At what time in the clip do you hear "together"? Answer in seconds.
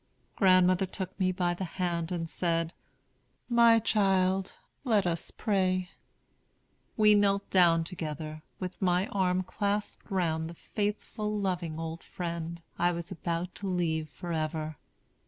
7.83-8.41